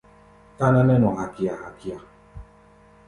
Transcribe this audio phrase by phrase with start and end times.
[0.57, 1.97] Táná nɛ́ nɔ hakia-hakia.